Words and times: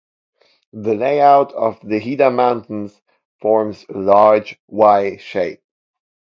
The 0.73 0.95
layout 0.95 1.53
of 1.53 1.79
the 1.81 1.99
Hida 1.99 2.33
Mountains 2.33 2.99
forms 3.39 3.85
a 3.87 3.93
large 3.99 4.59
Y-shape. 4.67 5.61